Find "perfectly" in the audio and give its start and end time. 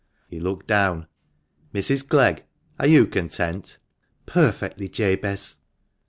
4.25-4.89